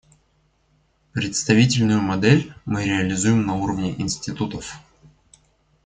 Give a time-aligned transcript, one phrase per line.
[1.13, 4.77] Представительную модель мы реализуем на уровне институтов.